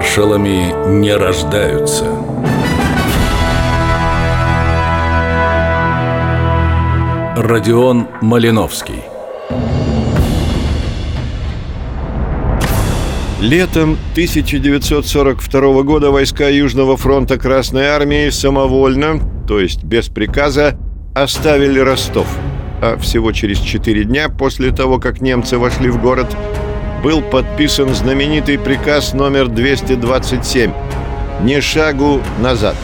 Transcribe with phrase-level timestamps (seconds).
[0.00, 2.06] Маршалами не рождаются.
[7.36, 9.02] Родион Малиновский
[13.42, 20.78] Летом 1942 года войска Южного фронта Красной Армии самовольно, то есть без приказа,
[21.14, 22.26] оставили Ростов.
[22.80, 26.34] А всего через четыре дня после того, как немцы вошли в город,
[27.02, 30.72] был подписан знаменитый приказ номер 227
[31.42, 32.76] «Ни шагу назад».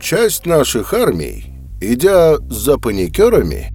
[0.00, 3.72] Часть наших армий, идя за паникерами,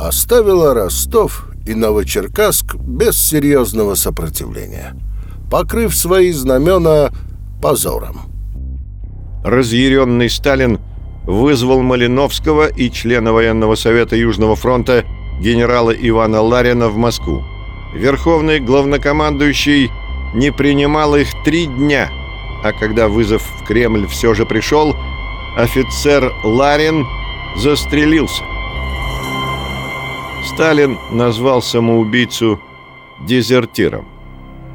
[0.00, 4.94] оставила Ростов и Новочеркасск без серьезного сопротивления,
[5.48, 7.10] покрыв свои знамена
[7.62, 8.22] позором.
[9.44, 10.80] Разъяренный Сталин
[11.24, 15.04] вызвал Малиновского и члена военного совета Южного фронта
[15.42, 17.44] генерала Ивана Ларина в Москву.
[17.92, 19.90] Верховный главнокомандующий
[20.34, 22.10] не принимал их три дня,
[22.64, 24.96] а когда вызов в Кремль все же пришел,
[25.56, 27.04] офицер Ларин
[27.56, 28.42] застрелился.
[30.46, 32.60] Сталин назвал самоубийцу
[33.26, 34.06] дезертиром.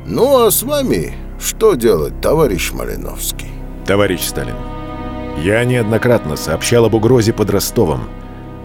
[0.06, 3.50] Ну а с вами что делать, товарищ Малиновский?
[3.86, 4.56] Товарищ Сталин,
[5.44, 8.02] я неоднократно сообщал об угрозе под Ростовом,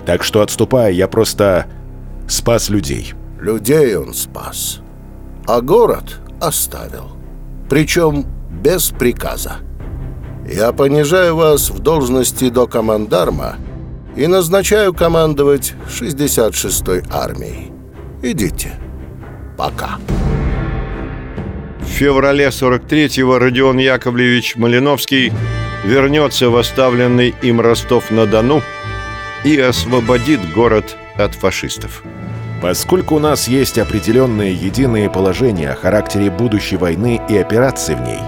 [0.05, 1.67] так что отступая, я просто
[2.33, 3.15] спас людей.
[3.41, 4.81] Людей он спас,
[5.47, 7.11] а город оставил.
[7.69, 8.25] Причем
[8.63, 9.57] без приказа.
[10.49, 13.57] Я понижаю вас в должности до командарма
[14.17, 17.73] и назначаю командовать 66-й армией.
[18.23, 18.73] Идите.
[19.57, 19.99] Пока.
[21.81, 25.33] В феврале 43-го Родион Яковлевич Малиновский
[25.85, 28.63] вернется в оставленный им Ростов-на-Дону
[29.45, 32.03] и освободит город от фашистов.
[32.63, 38.21] Поскольку у нас есть определенные единые положения о характере будущей войны и операции в ней,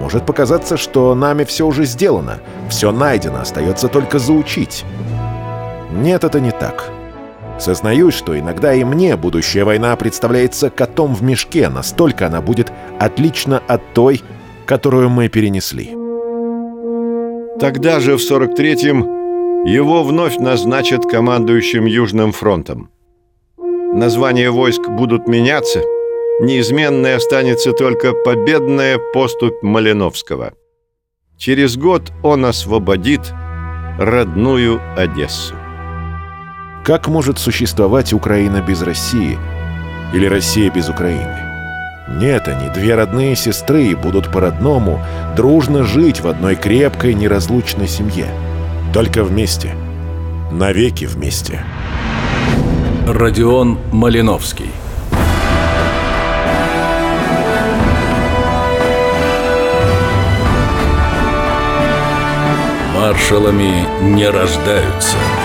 [0.00, 4.84] может показаться, что нами все уже сделано, все найдено, остается только заучить.
[5.92, 6.90] Нет, это не так.
[7.60, 13.62] Сознаюсь, что иногда и мне будущая война представляется котом в мешке, настолько она будет отлична
[13.68, 14.20] от той,
[14.66, 15.94] которую мы перенесли.
[17.60, 22.90] Тогда же, в 43-м, его вновь назначат командующим Южным фронтом.
[23.92, 25.80] Названия войск будут меняться,
[26.40, 30.52] неизменной останется только победная поступь Малиновского.
[31.36, 33.32] Через год он освободит
[33.98, 35.56] родную Одессу.
[36.84, 39.36] Как может существовать Украина без России?
[40.14, 41.36] Или Россия без Украины?
[42.20, 45.04] Нет, они, две родные сестры, будут по-родному
[45.36, 48.28] дружно жить в одной крепкой, неразлучной семье.
[48.94, 49.74] Только вместе.
[50.52, 51.64] Навеки вместе.
[53.12, 54.70] Родион Малиновский.
[62.94, 65.16] Маршалами не рождаются–